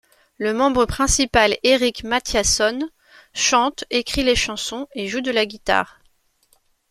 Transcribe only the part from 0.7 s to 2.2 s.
principal, Erik